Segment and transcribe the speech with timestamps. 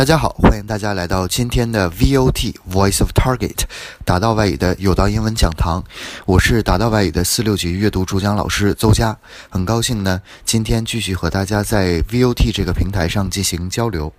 [0.00, 3.64] 大家好，欢迎大家来到今天的 VOT Voice of Target
[4.02, 5.84] 达到外语的有道英文讲堂。
[6.24, 9.14] 我是达到外语的四六级阅读主讲老师邹佳，
[9.50, 14.10] 很高兴呢，今天继续和大家在 VOT 这个平台上进行交流。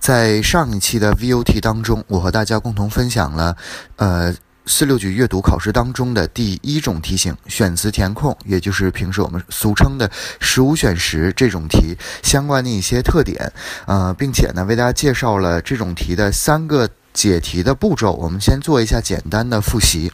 [0.00, 3.56] 在上一期的 VOT 当中，我和大家共同分享了，
[3.94, 4.34] 呃。
[4.66, 13.52] 四六级阅读考试当中的第一种题型，选词填空，也就是平时我们俗称的十五选十这种题相关的一些特点，
[13.86, 16.88] 呃，并且呢，为大家介绍了这种题的三个。
[17.12, 20.12] 解题的步骤，我们先做一下简单的复习。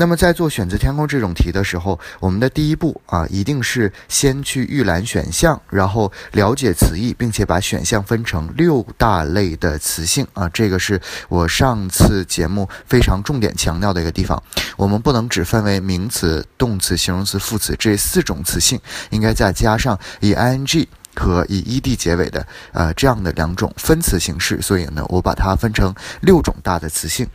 [0.00, 10.48] 那么在做选择填空这种题的时候，我们的第一步啊，一定是先去预览选项，然后了解词义，并且把选项分成六大类的词性啊。
[10.50, 14.40] 这个是我上次节目非常重点强调的一个地方。
[14.76, 18.80] 我们不能只分为名词、动词、形容词、副词这四种词性，
[19.10, 20.86] 应该再加上以 ing。
[21.16, 27.26] 和以 ed 结尾的，呃，这样的两种分词形式，所以呢，我把它分成六种大的词性。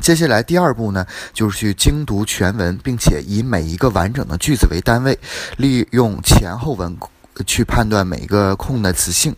[0.00, 5.18] 接下来第二步呢，就是去精读全文，并且以每一个完整的句子为单位，
[5.56, 6.96] 利用前后文
[7.46, 9.34] 去判断每个空的词性。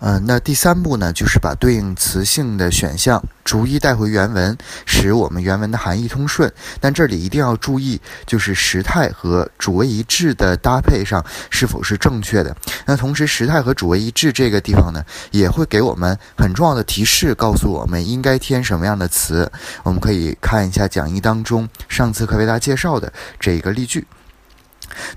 [0.00, 6.52] 呃，那第三步呢，就是把对应词性的选项逐一带回原文，使我们原文的含义通顺。
[6.78, 12.54] 但这里一定要注意，就是时态和主谓一致的搭配上是否是正确的。
[12.84, 19.50] 那同时，时态和主谓一致这个地方呢，也会给我们很重要的提示，告诉我们应该填什么样的词。
[19.84, 24.06] 我们可以看一下讲义当中上次课为大家介绍的这一个例句。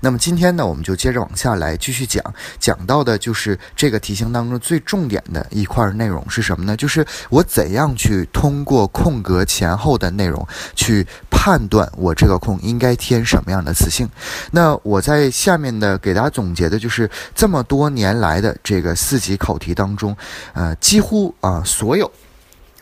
[0.00, 2.22] 那么今天呢，我们就接着往下来继续讲，
[2.58, 6.76] 讲到的就是这个题型当中最重点的一块内容是什么呢？
[6.76, 14.08] 就是我怎样去通过空格前后的内容去判断我这个空应该填什么样的词性。
[14.50, 20.16] 那我在下面的给大家总结的就是这么多年来的这个四级考题当中，
[20.52, 22.10] 呃，几乎啊所有。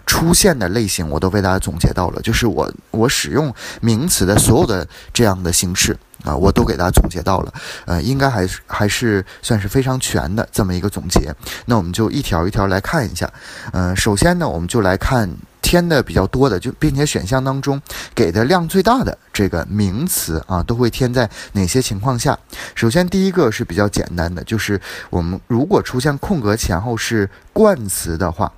[0.06, 7.52] 出现的类型我都为大家总结到了，就是我我使用名词的所有的这样的形式啊，我都给大家总结到了，
[7.86, 11.34] 呃，应该还是还是算是非常全的这么一个总结。
[11.66, 13.30] 那我们就一条一条来看一下，
[13.72, 15.28] 嗯，首先呢，我们就来看
[15.60, 17.82] 填的比较多的，就并且选项当中
[18.14, 22.38] 给的量最大的这个名词啊，都会填在哪些情况下？
[22.76, 28.50] 首先第一个是比较简单的，就是我们如果出现空格前后是冠词的话。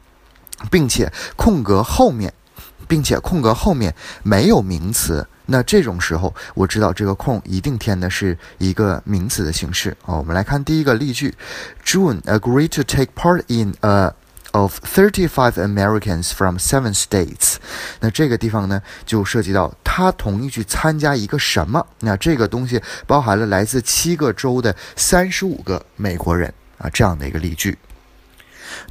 [0.70, 2.32] 并且空格后面，
[2.86, 10.16] 并且空格后面没有名词，那这种时候我知道这个空一定填的是一个名词的形式啊。
[10.16, 11.34] 我们来看第一个例句
[11.84, 14.12] ：June agreed to take part in a
[14.52, 17.56] of thirty-five Americans from seven states。
[18.00, 21.86] 那这个地方呢，就涉及到他同意去参加一个什么？
[22.00, 27.76] 那这个东西包含了来自七个州的三十五个美国人啊，这样的一个例句。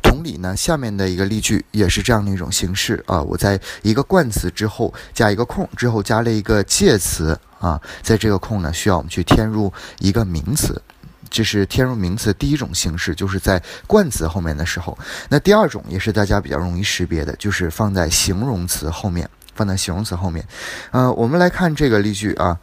[0.01, 3.21] 同理呢，下面的一个例句也是这样的一种形式啊。
[3.21, 10.81] 我在一个冠词之后加一个空，之后加了一个介词啊，在这个空呢，需要我们去填入一个名词，
[11.29, 14.97] 这是填入名词第一种形式，就是在冠词后面的时候。
[15.29, 20.45] 那第二种也是大家比较容易识别的，就是放在形容词后面，放在形容词后面。
[20.91, 22.57] 呃，我们来看这个例句啊。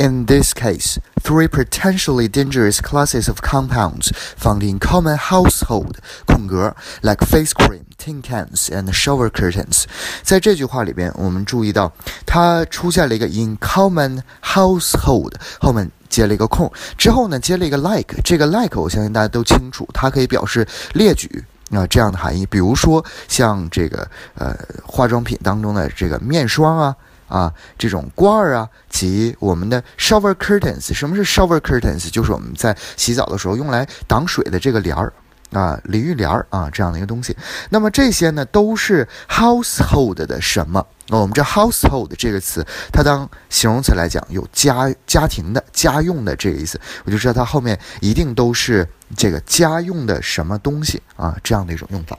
[0.00, 5.96] In this case, three potentially dangerous classes of compounds found in common household
[6.26, 9.84] 空格 like face cream, tin cans, and shower curtains。
[10.22, 11.92] 在这句话里边，我们注意到
[12.24, 18.16] 它出现了一个 in common household 后面接了一个空，之后呢接了一个 like。
[18.24, 22.46] 这个 like 我相信大家都清楚，它可以表示列举啊这样的含义。
[22.46, 26.96] 比如说像这个呃化妆品当中的这个面霜啊。
[27.30, 32.10] 啊，这种罐儿啊，及我们的 shower curtains，什么是 shower curtains？
[32.10, 35.12] 就是我们在洗澡的时候用来挡水的这个帘儿
[35.52, 37.36] 啊，淋浴帘儿啊，这样的一个东西。
[37.70, 40.84] 那么这些呢，都是 household 的什么？
[41.08, 48.86] 那我们这 household 这个词，它当形容词来讲，有家家庭的、家用的这个意思，我就知道它后面一定都是
[49.16, 52.16] 这个家用的什么东西啊，这样的一种用法。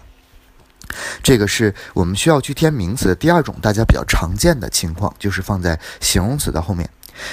[1.23, 6.90] 这个是我们需要去填名词的第二种，大家比较常见的情况，就是放在形容词的后面。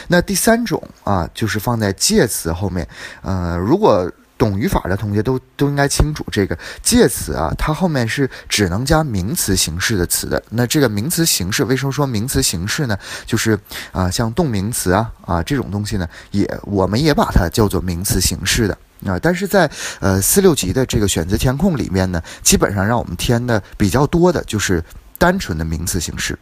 [0.08, 2.87] 那第三种啊，就是放在介词后面。
[3.23, 10.43] 呃，如果懂语法的同学都都应该清楚，这个介词啊，它后面是只能加名词形式的词的。
[10.50, 12.96] 那这个名词形式，为什么说名词形式呢？
[13.25, 13.58] 就是
[13.90, 18.76] 啊，像动名词啊啊这种东西呢，也我们也把它叫做名词形式的。
[19.06, 24.82] 啊，但是在呃四六级的这个选择填空里面呢，基本上让我们填的比较多的就是
[25.18, 26.38] 单纯的名词形式。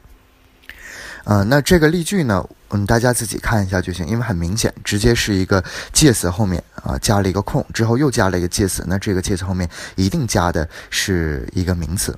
[1.24, 5.62] 呃，那这个例句呢，嗯，大家自己看一下就行，因为很明显，直接是一个
[5.92, 12.16] 介词后面啊加了一个空，之后又加了一个介词，那这个介词后面一定加的是一个名词。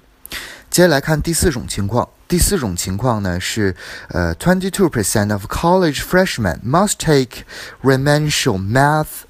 [0.68, 3.74] 接下来看第四种情况，第四种情况呢是，
[4.10, 7.44] 呃，twenty-two percent of college freshmen must take
[7.82, 9.24] remedial math。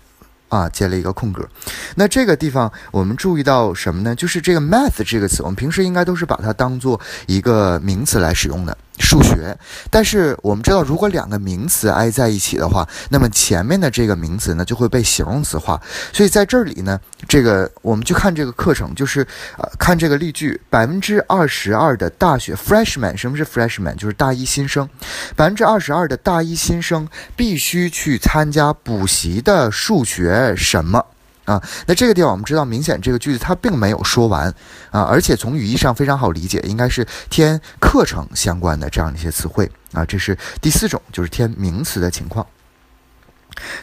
[0.49, 1.47] 啊，接了一个空格。
[1.95, 4.15] 那这个地方我们注意到什么呢？
[4.15, 8.77] 就是这个 math 这个词，我们平时应该都是把它当做一个名词来使用的。
[8.99, 9.57] 数学，
[9.91, 15.81] 但是我们知道，如果两个名词挨在一起的话，那么前面的这个名词呢就会被形容词化。
[16.13, 23.95] 所以在这里呢，这个我们去看这个课程，就是呃看这个例句：百分之二十二的大学 freshman，什么是 freshman？
[23.97, 24.89] 就是大一新生，
[25.37, 31.05] 百分之二十二的大一新生必须去参加补习的数学什么？
[31.49, 34.53] 啊，那这个地方我们知道，明显这个句子它并没有说完
[34.91, 40.05] 啊，而且从语义上非常好理解，应该是填课程相关的这样一些词汇啊。
[40.05, 42.47] 这是第四种，就是填名词的情况。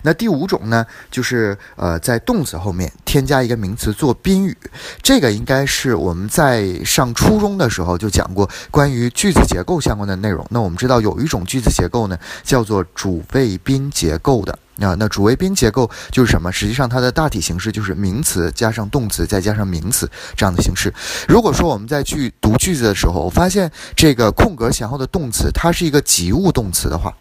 [0.04, 4.56] 那第五种呢，就是呃，在动词后面添加一个名词做宾语，
[5.02, 10.46] 这个应该是我们在上初中的时候就讲过关于句子结构相关的内容。
[10.52, 14.96] 那我们知道有一种句子结构呢，叫做主谓宾结构的啊。
[14.98, 16.52] 那主谓宾结构就是什么？
[16.52, 20.94] 实际上它的大体形式就是名词加上动词再加上名词这样的形式。
[21.28, 27.14] 如果说我们在去读句子的时候，我发现这个空格前后的动词它是一个及物动词的话。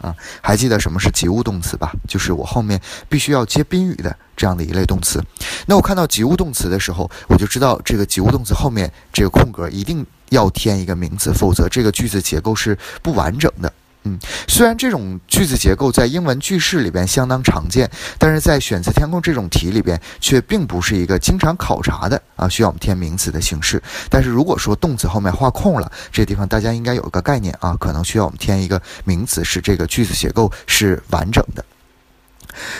[0.00, 1.92] 啊，还记得什么是及物动词吧？
[2.08, 5.22] 就是我后面必须要接宾语的这样的一类动词。
[5.66, 13.70] 那我看到及物动词的时候，我就知道这个及物动词后面这个空格一定要添一个名词，否则这个句子结构是不完整的。
[14.04, 14.18] 嗯，
[14.48, 23.82] 虽然这种句子结构在英文句式里边相当常见，但是在选择填空这种题里边却并不是一个经常考察的啊，需要我们填名词的形式。
[24.08, 31.62] 但是如果说动词后面画空了，这地方大家应该有一个概念啊，可能需要我们填一个名词，使这个句子结构是完整的。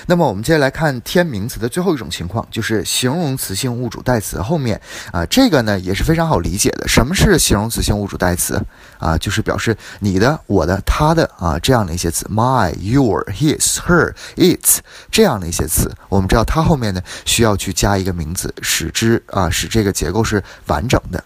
[0.07, 4.81] 那么我们接下来看添名词的最后一种情况，就是形容词性物主代词后面
[5.13, 6.89] 啊，这个呢也是非常好理解的。
[6.89, 8.61] 什么是形容词性物主代词
[8.99, 9.17] 啊？
[9.19, 14.79] 就是表示你的、我的、他的啊这样的一些词，my、your、his、her、its
[15.11, 15.91] 这样的一些词。
[16.09, 21.23] 我们知道它后面呢需要去加一个名词，使之啊使这个结构是完整的。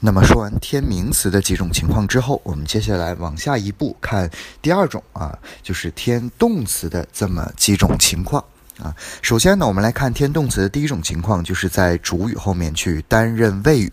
[0.00, 4.30] 那么说完添名词的几种情况之后，我们接下来往下一步看
[4.60, 8.44] 第二种啊，就是添动词的这么几种情况。
[8.82, 13.92] 啊，首先呢，我们来看填动词的第一种情况，就是在主语后面去担任谓语。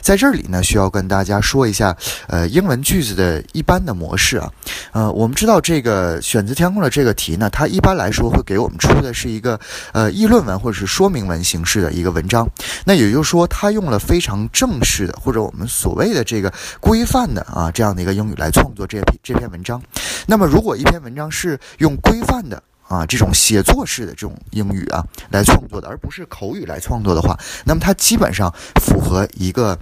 [0.00, 1.96] 在这里呢，需要跟大家说一下，
[2.26, 4.52] 呃，英文句子的一般的模式啊。
[4.92, 9.58] 呃，我们知道这个选择填空的这个题呢，它一般来说会给我们出的是一个
[9.92, 12.48] 呃议论文或者是说明文形式的一个文章。
[12.84, 19.80] 那也就是说，它用了非常正式的或者我们所谓的这个规范的啊这样的一个英语来创作这篇这篇文章。
[20.26, 29.78] 那么，如果一篇文章是用规范的，啊，这种写作式的这种英语啊，来创作的，而不是口语来创作的话，那么它基本上符合一个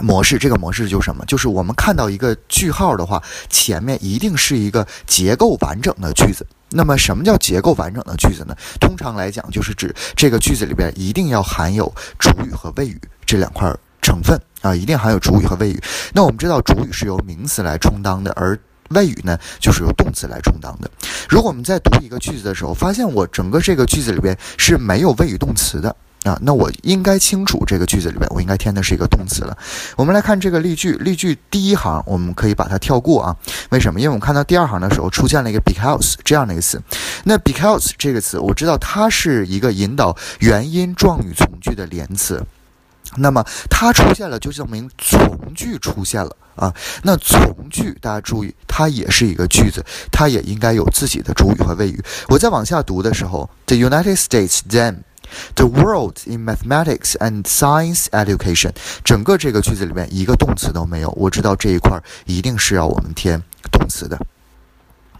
[0.00, 0.38] 模式。
[0.38, 1.24] 这个模式就是什么？
[1.26, 6.46] 就是我们看到一个句号的话，前面一定是一个结构完整的句子。
[6.70, 8.56] 那么，什么叫结构完整的句子呢？
[8.80, 13.70] 通常来讲，就是指这个句子里边一定要含有主语和谓语这两块
[14.00, 15.78] 成分啊，一定含有主语和谓语。
[16.14, 18.58] 那我们知道，主语是由名词来充当的，而
[18.92, 20.90] 谓语呢，就是由动词来充当的。
[21.28, 25.94] 如果我们在读一个句子的时候，发现我整个这个句子里边是没有谓语动词的
[26.24, 29.56] 啊，那我应该清楚这个句子里边我应该填的是一个动词了。
[29.96, 33.36] 我们来看这个例句，例句第一行我们可以把它跳过啊。
[33.70, 33.98] 为什么？
[33.98, 36.80] 因为我们看到第二行的时候出现了一个 because 这样的一个词。
[37.24, 42.40] 那 because 这个词，我知道它是一个引导原因状语从句的连词。
[43.16, 46.74] 那么它出现了，就证明从句出现了啊。
[47.02, 52.02] 那从句，大家注意，它也是一个句子，它也应该有自己的主语和谓语。
[52.28, 54.98] 我在往下读的时候，The United States then
[55.54, 58.72] the world in mathematics and science education，
[59.04, 61.10] 整个这个句子里面一个动词都没有。
[61.10, 64.18] 我知道这一块一定是要我们填动词的。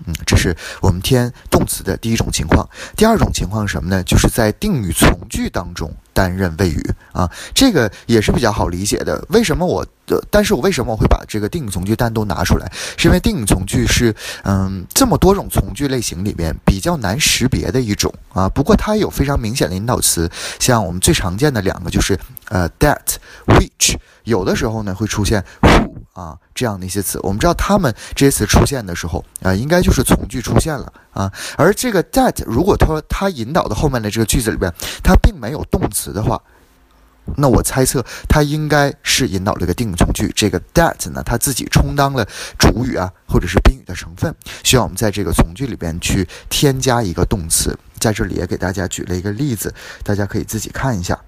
[0.05, 2.69] 嗯，这是我们填动词的第一种情况。
[2.97, 4.03] 第二种情况是什么呢？
[4.03, 9.25] 就是在定语从句当中担任谓语啊，这个也是比较好理解的。
[9.28, 10.21] 为什么我呃？
[10.31, 12.71] 但是我为什么我会把这个定语从句单独拿出来？
[12.97, 14.14] 是因为定语从句是
[14.45, 18.49] 嗯这么多种从句类型里面比较难识别的一种啊。
[18.49, 23.16] 不过它有非常明显的引导词，像我们最常见的两个就是呃 that
[23.47, 25.42] which，有的时候呢会出现。
[26.12, 31.33] 啊，这样的一些词，我们知道它们这些词出现的时候啊，应该就是从句出现了啊。
[31.57, 34.71] 而这个 that 如果说它引导的后面的这个句子里边，
[35.02, 36.38] 它并没有动词的话，
[37.37, 40.31] 那我猜测它应该是引导了一个定语从句。
[40.37, 42.28] 这个 that 呢，它自己充当了
[42.59, 47.75] 主语啊，或者是宾语的成分，需要我们在这个从句里边去添加一个动词。
[47.99, 51.19] 在这里也给大家举了一个例子，大家可以自己看一下。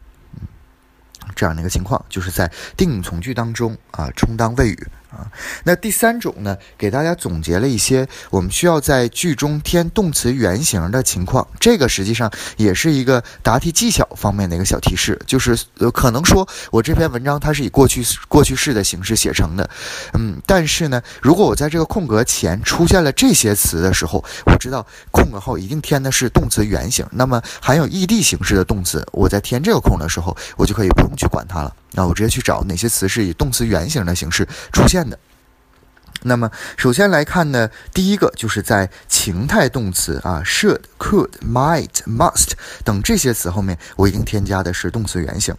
[1.35, 4.89] 这样的一个情况，就是在定语从句当中啊，充当谓语。
[5.15, 5.31] 啊，
[5.65, 11.47] 那第三种呢，给大家总结了一些我们需要在句中添动词原形的情况。
[11.59, 19.69] 这个实际上也是一个答题技巧方面的一个小提示，就是呃，可能说我这篇文章它是以过去过去式的形式写成的，
[20.15, 31.75] 嗯，但是呢，如果我在这个空格前出现了这些词的时候，我知道空格后一定填的是动词原形，那么含有 ed 形式的动词，我在填这个空的时候，我就可以不用去管它了。
[31.95, 35.19] 那我直接去找哪些词是以动词原形的形式出现的。
[36.27, 45.55] 那么首先来看呢，第一个就是在情态动词啊，should、could、might、must 等这些词后面，我已经添加的是动词原形。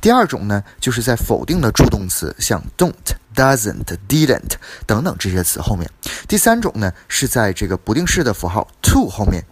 [0.00, 2.94] 第二种呢，就是在否定的助动词，像 don't、
[3.34, 4.52] doesn't、didn't
[4.86, 5.90] 等等这些词后面。
[6.26, 9.44] 第三种呢，是在这个不定式的符号 to 后面，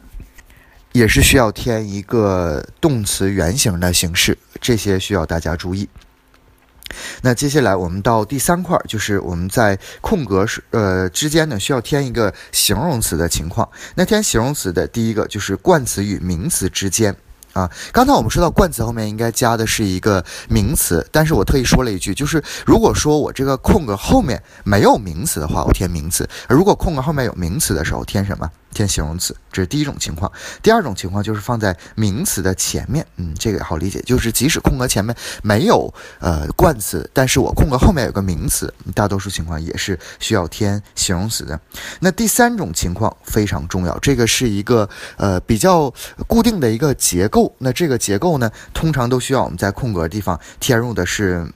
[0.92, 4.38] 也是需要添一个动词原形的形式。
[4.62, 5.86] 这些需要大家注意。
[7.22, 13.68] 那接下来我们到第三块，就是我们在空格是呃之间呢需要添一个形容词的情况。
[13.94, 17.14] 那添形容词的第一个就是冠词与名词之间
[17.52, 17.70] 啊。
[17.92, 28.48] 刚才我们说到冠词后面应该加的是一个名词，但是我特意说了一句，就是如果说我这个空格后面没有名词的话，我填名词；如果空格后面有名词的时候，填什么？
[28.74, 30.30] 填形容词，这是第一种情况。
[30.62, 41.58] 第二种情况就是放在名词的前面，嗯，这个也好理解，就是即使空格前面没有呃冠词，但是我空格后面有个名词，大多数情况也是需要填形容词的。
[42.00, 45.88] 那第三种情况非常重要，这个是一个呃比较
[46.26, 47.54] 固定的一个结构。
[47.58, 51.46] 那这个结构呢，通常都需要我们在空格地方填入的是。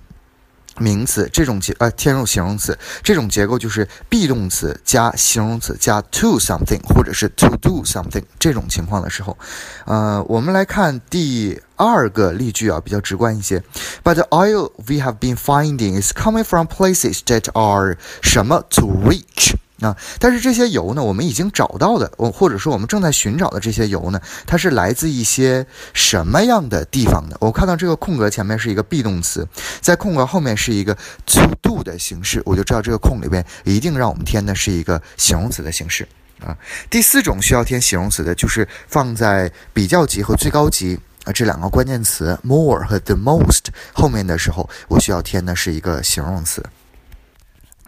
[0.78, 9.36] 名词这种结呃填入形容词这种结构就是 be 动词加形容词加 to something 或者是 to do something 这种情况的时候，
[9.84, 13.62] 呃，我们来看第二个例句啊，比较直观一些。
[14.02, 19.54] But the oil we have been finding is coming from places that are 什么 to reach。
[19.80, 27.36] 啊，但是这些油呢，我们已经找到的，我或者说我们正在寻找的这些油呢，它是来自一些什么样的地方的？
[27.40, 29.46] 我看到这个空格前面是一个 be 动词，
[29.80, 30.92] 在空格后面是一个
[31.26, 36.08] to do 的形式，我就知道这个空里边一定让我们填的是一个形容词的形式
[36.44, 36.56] 啊。
[36.90, 46.60] 第四种需要填形容词的，就是放在比较级和最高级啊这两个关键词 more 和 the most 后面的时候，我需要填的是一个形容词。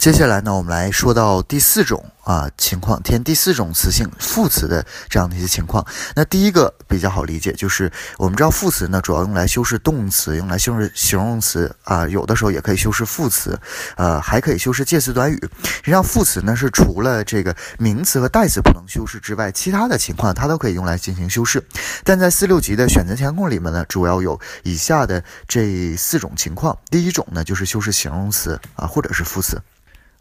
[0.00, 5.86] 接下来呢，我们来说到第四种啊情况，填第四种词性副词的这样的一些情况。
[6.16, 13.60] 那第一个比较好理解，就是我们知道副词呢主要用来修饰动词，用来修饰形容词啊，有的时候也可以修饰副词，
[13.96, 15.38] 呃，还可以修饰介词短语。
[15.64, 21.62] 实际上，副词呢是除了这个名词和代词不能修饰之外，其他的情况它都可以用来进行修饰。
[22.04, 26.74] 但在四六级的选择填空里面呢，主要有以下的这四种情况。
[26.88, 29.60] 第一种呢就是修饰形容词啊，或者是副词。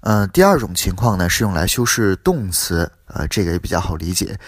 [0.01, 4.39] 嗯，第二种情况呢是用来修饰动词，呃，这个也比较好理解。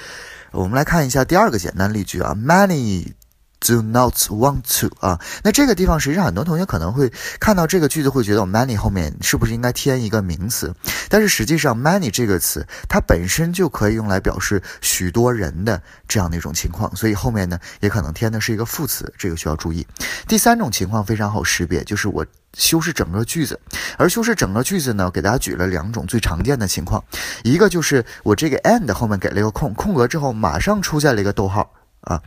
[0.52, 3.14] 我们来看一下第二个简单例句啊，Many
[3.60, 10.74] do not want to 啊，那这个地方实际上很多同学可能会看到这个句子会觉得 many 后面是不是应该添一个名词？
[11.10, 19.86] 但是实际上 many 这个词它本身就可以用来表示许多人的这样的一种情况，所以后面呢也可能添的是一个副词，这个需要注意。
[20.28, 22.26] 第三种情况非常好识别，就是我。
[22.58, 23.60] 修饰整个句子，
[23.98, 27.04] 而修饰整个句子呢，给大家举了两种最常见的情况，
[27.44, 32.22] 一个就是我这个 and 后面给了一个空空格之后，马上出现了一个逗号啊，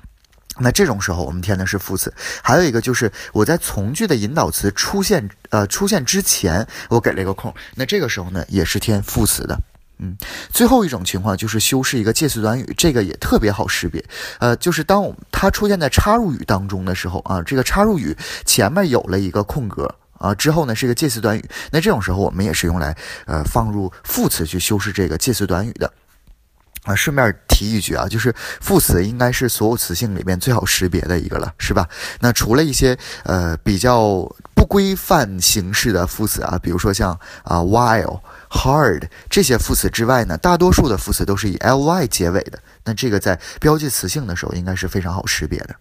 [0.58, 2.10] 那这种时候我们填的是副词；
[2.42, 9.60] 还有一个就是我在从句的引导词出现呃出现之前，我给了一个空，那这个时候呢也是填副词的。
[9.98, 10.16] 嗯，
[10.50, 14.04] 最后一种情况就是修饰一个介词短语，这个也特别好识别。
[14.40, 19.94] 呃，就是当它出现在插入语当中的时候啊，这个插入语前面有了一个空格。
[20.24, 25.92] 啊，之后呢是一个介词短语，那这种时候我们也是用来呃放入副词去修饰这个介词短语的。
[26.84, 31.88] 啊，顺便提一句啊，就是副词应该是所有词性里面最好识别的一个了，是吧？
[32.20, 42.58] 那除了一些呃比较不规范形式的副词啊，比如说像啊 while、hard 这些副词之外呢，大多数的副词都是以 ly 结尾的。
[42.84, 45.74] 那这个在标记词性的时候，应该是非常好识别的。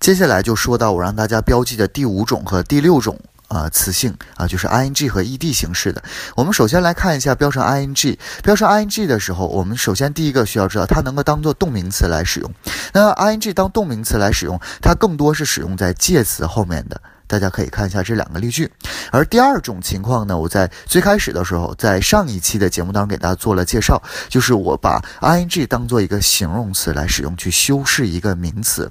[0.00, 6.02] 接下来就说到我让大家标记的第五种和第六种啊词性啊，就是 ing 和 ed 形式的。
[6.36, 12.50] 我们首先来看一下标成 ing，标成 ing 的时候，我们首先第一个需要知道，它能够当做动名词来使用。
[12.92, 17.00] 那 ing 当动名词来使用，它更多是使用在介词后面的。
[17.26, 18.70] 大家可以看一下这两个例句。
[19.10, 28.90] 而第二种情况呢，我在最开始的时候，在上一期的节目当中给大家做了介绍，就是我把 ing 当做一个形容词来使用，去修饰一个名词。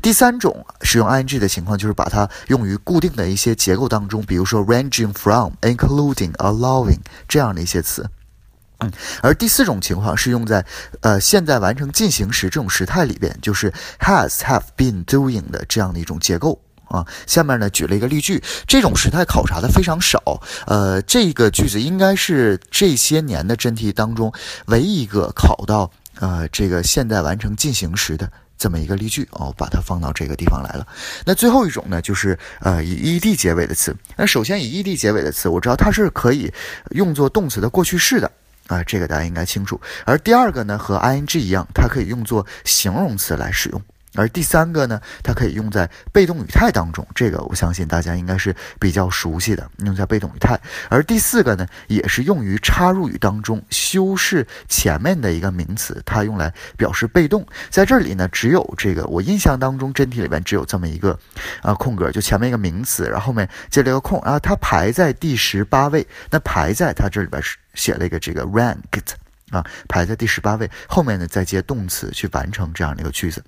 [0.00, 8.08] 第三种使用 ing 的情况，就是把它用于固定的一些结构当中，比如说 ranging from、including、allowing 这样的一些词。
[8.80, 10.64] 嗯，而第四种情况是用在
[11.00, 16.60] 呃现在完成进行时这种时态里边，就是 has、have been doing 的这样的一种结构。
[16.88, 24.32] 啊，下面呢举了一个例句，这种时态考察的非常少，呃，这个句子应该是这些年的真题当中
[24.68, 30.86] 唯一一个考到呃这个现在完成进行时的这么一个例句哦，把它放到这个地方来了。
[31.24, 33.96] 那最后一种呢，就是呃以 ed 结尾的词。
[34.16, 36.52] 那首先以 ed 结尾的词，我知道它是可以
[36.90, 38.30] 用作动词的过去式的
[38.66, 39.80] 啊，这个大家应该清楚。
[40.04, 43.82] 而第二个呢，和 ing 一样，它可以用作形容词来使用。
[44.14, 50.58] 而第三个呢，它可以用在被动语态当中，这个我相信大家应该是比较熟悉的，用在被动语态。
[50.88, 57.46] 而第四个呢，也是用于插入语当中修饰前面的一个名词，它用来表示被动。
[57.68, 61.16] 在这里呢，只有这个我印象当中真题里边只有这么一个
[61.62, 66.06] 啊空格，就前面一个名词，然后后面接了一个空，然后它排在第十八位。
[66.30, 69.12] 那排在它这里边是写了一个这个 ranked
[69.50, 73.44] 啊，排在第十八位，后面呢再接动词去完成这样的一个句子。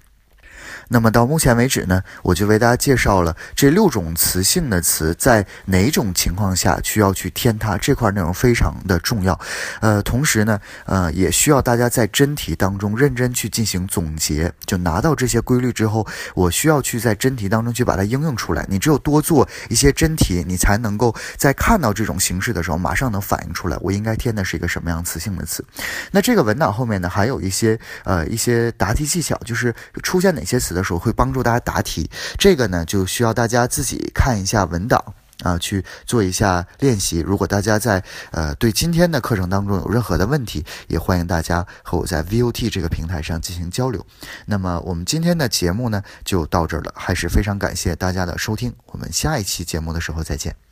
[0.89, 9.39] 那么到目前为止呢，我就为大家介绍了这六种词性的词在哪种情况下需要去添它，这块内容非常的重要。
[9.81, 14.53] 呃，同时呢，呃，也需要大家在真题当中认真去进行总结。
[14.67, 18.67] 就拿到这些规律之后，我需要去在真题当中去把它应用出来。
[18.69, 25.65] 你只有多做一些真题，你才能够在看到这种形式的时候，马上能反映出来我应该添的是一个什么样词性的词。
[26.11, 30.81] 那这个文档后面呢，还有一些呃一些答题技巧，就是出现哪些词的。
[30.91, 35.01] 时候会帮助大家答题，这个呢就需要大家自己看一下文档
[35.45, 37.21] 啊，去做一下练习。
[37.21, 44.05] 如果大家在呃对今天的课程当中有任何的问题，也欢迎大家和我在 VOT 这个平台上进行交流。
[44.47, 50.70] 那么我们今天的节目呢就到这儿了，还是非常感谢大家的收听，我们下一期节目的时候再见。